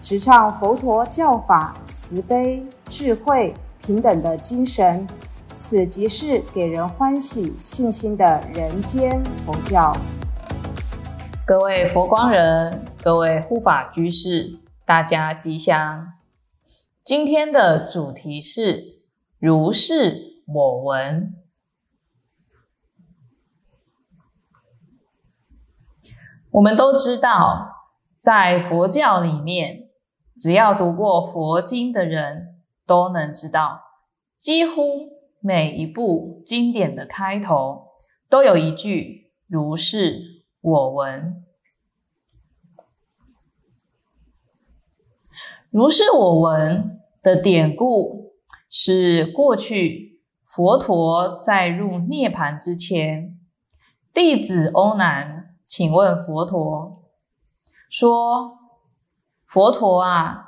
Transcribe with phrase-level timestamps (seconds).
[0.00, 5.04] 直唱佛陀教法慈悲、智慧、平等的精神，
[5.56, 9.92] 此即是给人欢喜、信心的人间佛教。
[11.44, 16.12] 各位佛光人，各位护法居士，大家吉祥。
[17.02, 19.02] 今天的主题是
[19.40, 21.34] 如是我闻。
[26.52, 29.87] 我们都知道，在佛教里面。
[30.38, 33.80] 只要读过佛经的人都能知道，
[34.38, 37.88] 几乎每一部经典的开头
[38.28, 41.44] 都有一句“如是我闻”。
[45.70, 48.34] 如是我闻的典故
[48.70, 53.36] 是过去佛陀在入涅盘之前，
[54.14, 57.02] 弟子欧南请问佛陀
[57.90, 58.57] 说。
[59.48, 60.44] 佛陀啊，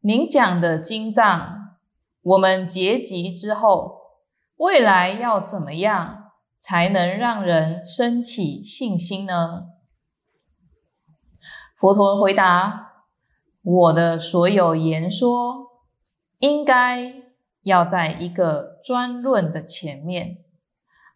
[0.00, 1.78] 您讲的经藏，
[2.20, 4.02] 我们结集之后，
[4.56, 9.68] 未来要怎么样才能让人升起信心呢？
[11.74, 13.06] 佛陀回答：
[13.62, 15.80] 我的所有言说，
[16.40, 17.14] 应该
[17.62, 20.44] 要在一个专论的前面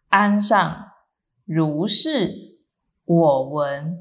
[0.07, 0.93] 安上
[1.45, 2.57] “如是
[3.05, 3.99] 我闻”。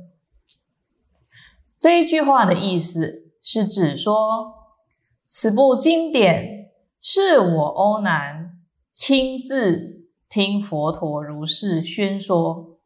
[1.79, 4.53] 这一句话的意思是指说，
[5.29, 8.59] 此部经典是我欧南
[8.93, 12.79] 亲自听佛陀如是宣说，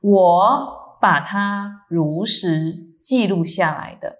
[0.00, 4.16] 我把它如实记录下来的，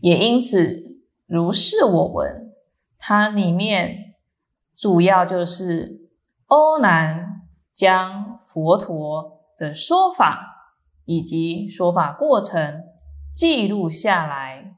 [0.00, 2.52] 也因此如是我闻，
[2.98, 4.16] 它里面
[4.74, 6.10] 主要就是
[6.46, 10.59] 欧南将佛陀的说法。
[11.10, 12.84] 以及说法过程
[13.34, 14.76] 记录下来。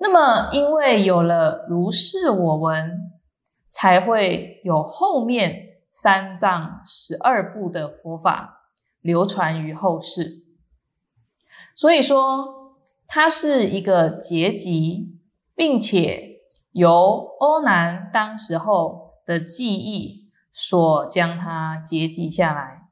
[0.00, 3.12] 那么，因为有了如是我闻，
[3.68, 10.44] 才会有后面三藏十二部的佛法流传于后世。
[11.76, 12.74] 所以说，
[13.06, 15.20] 它是一个结集，
[15.54, 16.40] 并且
[16.72, 20.27] 由欧南当时候的记忆。
[20.60, 22.88] 所将它结集下来，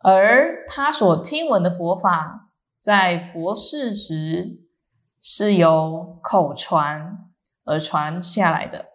[0.00, 2.48] 而他所听闻的佛法，
[2.80, 4.62] 在佛世时
[5.20, 7.28] 是由口传
[7.64, 8.86] 而传下来的，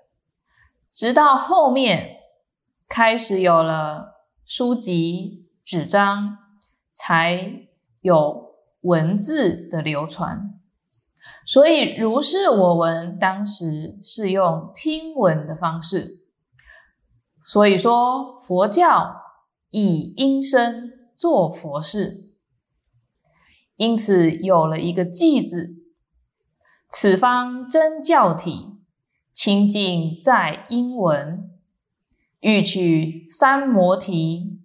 [0.91, 2.17] 直到后面
[2.89, 6.39] 开始有了书籍纸张，
[6.91, 7.67] 才
[7.99, 10.59] 有文字的流传。
[11.45, 16.20] 所以，如是我闻，当时是用听闻的方式。
[17.43, 19.21] 所以说，佛教
[19.69, 22.31] 以音声做佛事，
[23.75, 25.75] 因此有了一个“偈”字。
[26.89, 28.79] 此方真教体，
[29.33, 31.49] 清净在音闻。
[32.41, 34.59] 欲取三摩提，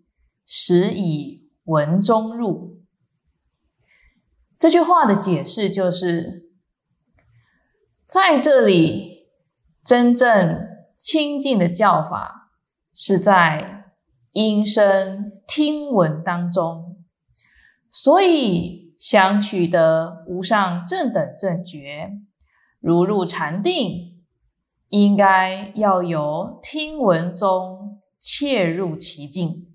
[0.47, 2.81] 实以文中入。
[4.59, 6.51] 这句话的解释就是，
[8.07, 9.29] 在这里
[9.85, 10.59] 真正
[10.97, 12.46] 清净的教法。
[12.99, 13.93] 是在
[14.33, 17.05] 音声听闻当中，
[17.91, 22.12] 所以想取得无上正等正觉，
[22.81, 24.25] 如入禅定，
[24.89, 29.75] 应该要由听闻中切入其境。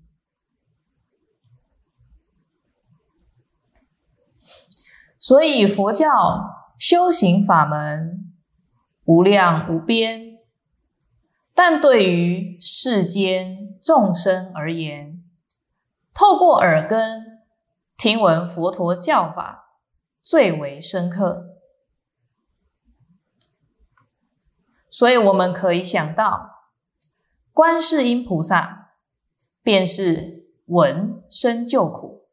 [5.20, 6.08] 所以佛教
[6.76, 8.34] 修行法门
[9.04, 10.31] 无量无边。
[11.54, 15.22] 但对于世间众生而言，
[16.14, 17.42] 透过耳根
[17.96, 19.78] 听闻佛陀教法
[20.22, 21.58] 最为深刻，
[24.90, 26.70] 所以我们可以想到，
[27.52, 28.94] 观世音菩萨
[29.62, 32.28] 便是闻声救苦，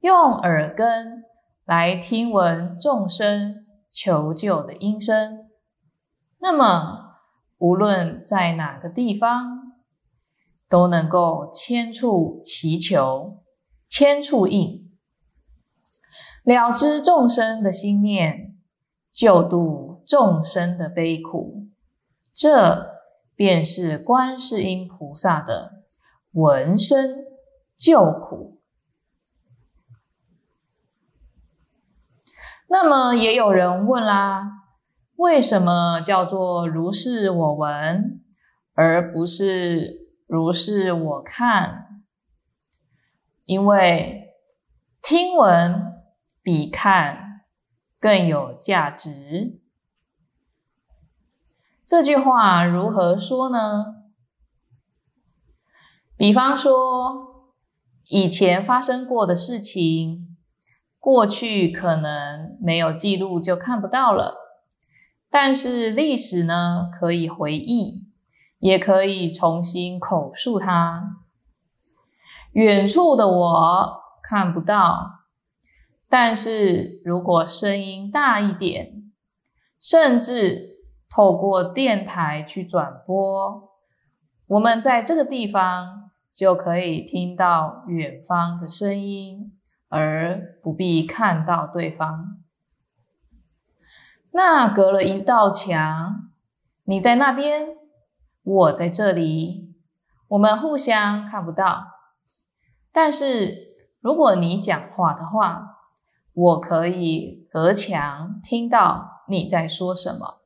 [0.00, 1.24] 用耳根
[1.64, 5.50] 来听闻众生求救的音声，
[6.38, 7.03] 那么。
[7.58, 9.74] 无论在哪个地方，
[10.68, 13.42] 都能够千处祈求，
[13.88, 14.90] 千处应，
[16.42, 18.56] 了知众生的心念，
[19.12, 21.68] 救度众生的悲苦，
[22.34, 22.94] 这
[23.34, 25.84] 便是观世音菩萨的
[26.32, 27.24] 闻声
[27.76, 28.60] 救苦。
[32.66, 34.63] 那么也有人问啦，
[35.16, 38.20] 为什么叫做如是我闻，
[38.74, 42.04] 而不是如是我看？
[43.44, 44.34] 因为
[45.02, 45.92] 听闻。
[46.46, 47.46] 比看
[47.98, 49.62] 更有价值。
[51.86, 54.04] 这句话如何说呢？
[56.18, 57.54] 比方说，
[58.10, 60.36] 以前发生过的事情，
[60.98, 64.43] 过去可能没有记录就看不到了，
[65.36, 68.06] 但是历史呢，可以回忆，
[68.60, 71.16] 也可以重新口述它。
[72.52, 75.24] 远处的我看不到。
[76.08, 79.10] 但是如果声音大一点，
[79.80, 83.72] 甚至透过电台去转播，
[84.46, 89.52] 我们在这个地方就可以听到远方的声音，
[89.88, 92.43] 而不必看到对方。
[94.36, 96.28] 那隔了一道墙，
[96.86, 97.68] 你在那边，
[98.42, 99.72] 我在这里，
[100.26, 101.84] 我们互相看不到。
[102.90, 103.56] 但是
[104.00, 105.78] 如果你讲话的话，
[106.32, 110.40] 我可以隔墙听到你在说什么，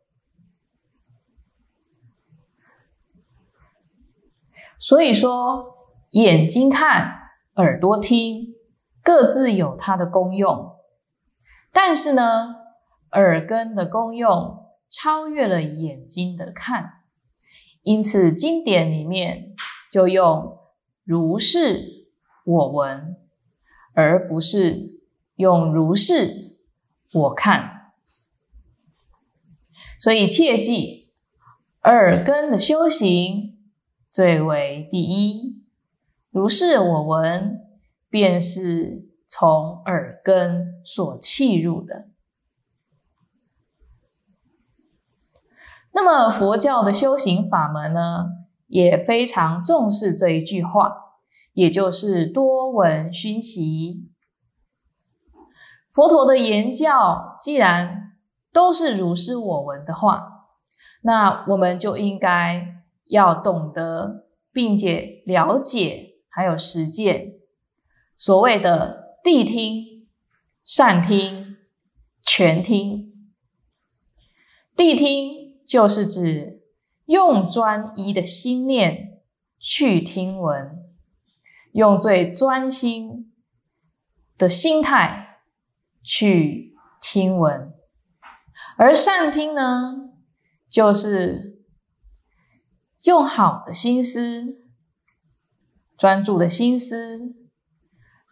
[4.78, 5.78] 所以说
[6.10, 8.54] 眼睛看，耳朵听，
[9.02, 10.76] 各自有它的功用。
[11.72, 12.56] 但是呢，
[13.12, 17.02] 耳根的功用超越了眼睛的看，
[17.82, 19.54] 因此经典里面
[19.90, 20.58] 就用
[21.04, 22.08] 如是
[22.44, 23.16] 我闻，
[23.94, 24.98] 而不是。
[25.38, 26.58] 用如是
[27.12, 27.92] 我看，
[30.00, 31.12] 所以切记
[31.84, 33.56] 耳根的修行
[34.10, 35.64] 最为第一。
[36.32, 37.60] 如是我闻，
[38.10, 42.08] 便是从耳根所契入的。
[46.00, 48.28] 那么佛教的修行法门呢，
[48.68, 50.92] 也非常重视这一句话，
[51.54, 54.08] 也就是多闻熏习。
[55.90, 58.12] 佛陀的言教既然
[58.52, 60.20] 都是如是我闻的话，
[61.02, 62.64] 那我们就应该
[63.06, 67.32] 要懂得，并且了解，还有实践
[68.16, 70.06] 所谓的谛听、
[70.64, 71.56] 善听、
[72.22, 73.32] 全听。
[74.76, 76.62] 谛听就是指
[77.04, 79.20] 用专一的心念
[79.58, 80.84] 去听闻，
[81.72, 83.32] 用最专心
[84.36, 85.26] 的心态。
[86.10, 87.74] 去听闻，
[88.78, 90.08] 而善听呢，
[90.70, 91.60] 就是
[93.02, 94.56] 用好的心思、
[95.98, 97.34] 专注的心思、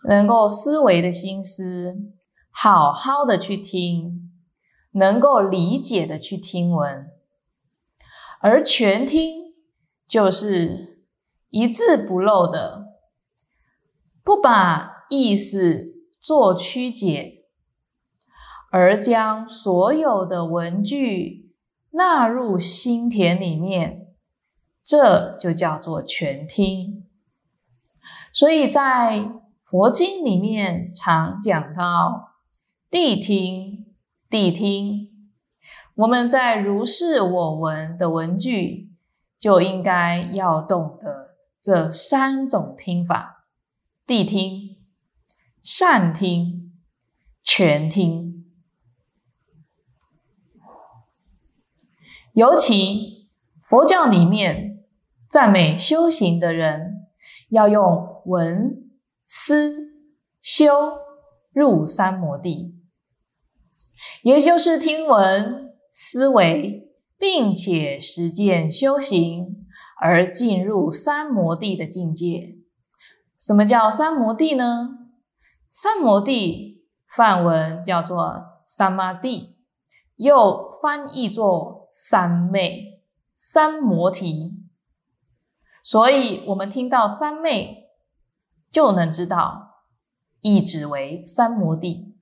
[0.09, 1.97] 能够思维的心思，
[2.51, 4.33] 好好的去听，
[4.93, 7.11] 能够理解的去听闻。
[8.41, 9.55] 而全听
[10.07, 11.05] 就是
[11.51, 12.95] 一字不漏的，
[14.23, 17.45] 不把意思做曲解。
[18.71, 21.55] 而将所有的文具
[21.93, 24.09] 纳入心田里面，
[24.85, 27.07] 这就叫做全听。
[28.35, 29.33] 所以在
[29.63, 32.35] 佛经里面常讲到
[32.91, 33.87] 谛听，
[34.29, 35.16] 谛听。
[35.95, 38.91] 我们在如是我闻的文具，
[39.39, 43.47] 就应该要懂得这三种听法：
[44.07, 44.77] 谛听、
[45.63, 46.73] 善听、
[47.43, 48.45] 全听。
[52.35, 53.29] 尤其
[53.63, 54.85] 佛教里面
[55.29, 57.09] 赞美修行的人，
[57.49, 58.91] 要用闻、
[59.27, 59.93] 思、
[60.43, 60.99] 修
[61.53, 62.75] 入三摩地，
[64.23, 69.67] 也就是听闻、思维，并且实践修行，
[70.01, 72.57] 而进入三摩地的境界。
[73.39, 74.91] 什么叫三摩地呢？
[75.71, 79.59] 三摩地梵文叫做三摩地，
[80.17, 81.77] 又翻译作。
[81.99, 83.01] 三昧、
[83.37, 84.53] 三摩提，
[85.83, 87.89] 所以我们听到三昧，
[88.71, 89.87] 就能知道
[90.43, 92.16] 意指为三摩地。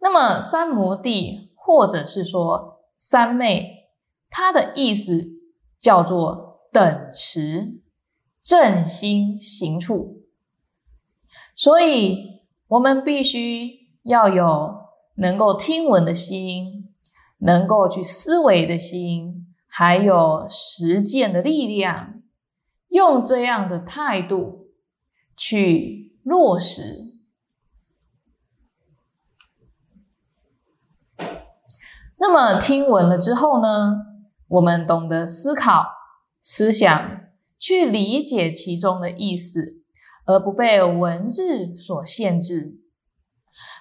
[0.00, 3.88] 那么三摩地，或者是说三昧，
[4.30, 5.24] 它的意思
[5.78, 7.80] 叫做等持、
[8.40, 10.22] 正心行处。
[11.54, 14.76] 所以，我们必须要有
[15.16, 16.92] 能够听闻的心，
[17.38, 22.22] 能够去思维的心，还有实践的力量，
[22.88, 24.68] 用这样的态度
[25.36, 27.07] 去落实。
[32.20, 33.94] 那么听闻了之后呢，
[34.48, 35.86] 我们懂得思考、
[36.42, 37.10] 思想，
[37.60, 39.82] 去理解其中的意思，
[40.26, 42.80] 而不被文字所限制，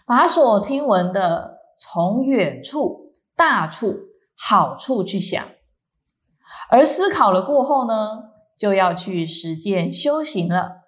[0.05, 4.01] 把所听闻的从远处、大处、
[4.37, 5.43] 好处去想，
[6.69, 8.25] 而思考了过后呢，
[8.55, 10.83] 就要去实践修行了。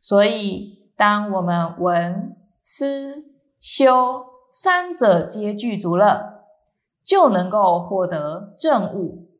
[0.00, 3.24] 所以，当我们闻、思、
[3.60, 6.35] 修三者皆具足了。
[7.06, 9.30] 就能够获得正悟、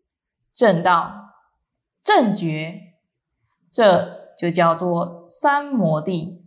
[0.55, 1.33] 正道、
[2.01, 2.95] 正觉，
[3.73, 6.45] 这就叫做三摩地。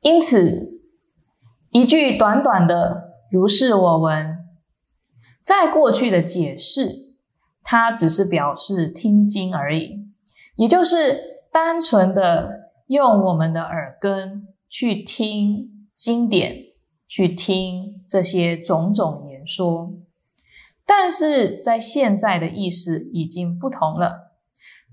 [0.00, 0.80] 因此，
[1.68, 4.38] 一句短短的“如是我闻”，
[5.44, 7.14] 在过去的解释，
[7.62, 10.08] 它只是表示听经而已，
[10.54, 15.75] 也就是单纯的用我们的耳根去听。
[15.96, 16.54] 经典
[17.08, 19.94] 去听这些种种言说，
[20.84, 24.32] 但是在现在的意思已经不同了，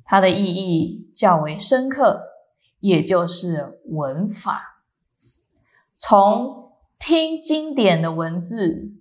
[0.05, 2.23] 它的意义较为深刻，
[2.79, 4.81] 也就是文法，
[5.97, 8.93] 从听经典的文字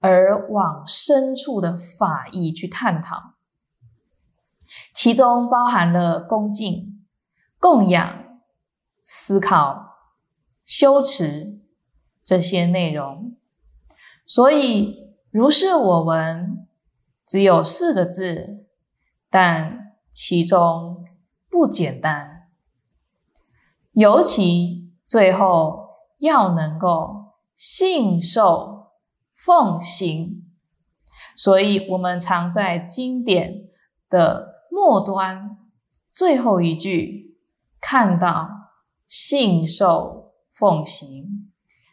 [0.00, 3.34] 而往深处的法义去探讨，
[4.92, 7.02] 其中包含了恭敬、
[7.58, 8.40] 供养、
[9.02, 9.95] 思考。
[10.66, 11.60] 修持
[12.24, 13.36] 这些内容，
[14.26, 16.66] 所以如是我闻
[17.24, 18.66] 只有四个字，
[19.30, 21.04] 但其中
[21.48, 22.48] 不简单，
[23.92, 25.86] 尤其最后
[26.18, 28.88] 要能够信受
[29.36, 30.50] 奉行，
[31.36, 33.68] 所以我们常在经典
[34.10, 35.56] 的末端
[36.12, 37.38] 最后一句
[37.80, 38.48] 看到
[39.06, 40.15] 信受。
[40.58, 41.52] 奉行，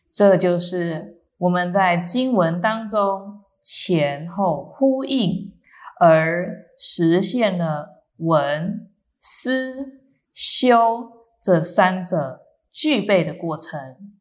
[0.10, 5.54] 这就是我们在经文当中前后呼应，
[6.00, 8.90] 而实现了闻、
[9.20, 10.00] 思、
[10.32, 12.40] 修这三者
[12.72, 14.14] 具备的过程。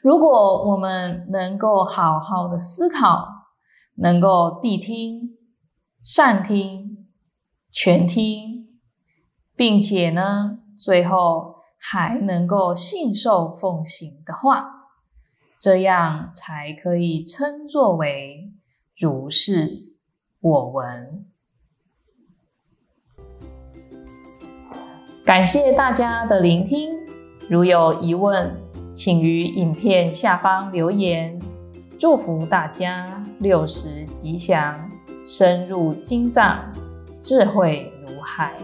[0.00, 3.28] 如果我们能够好好的思考，
[3.96, 5.36] 能够谛听、
[6.02, 7.06] 善听、
[7.70, 8.80] 全听，
[9.54, 11.57] 并且呢，最后。
[11.78, 14.90] 还能够信受奉行的话，
[15.58, 18.52] 这样才可以称作为
[18.98, 19.94] 如是
[20.40, 21.24] 我闻。
[25.24, 26.90] 感谢大家的聆听，
[27.48, 28.56] 如有疑问，
[28.94, 31.38] 请于影片下方留言。
[31.98, 34.90] 祝福大家六十吉祥，
[35.26, 36.72] 深入经藏，
[37.20, 38.54] 智慧如海。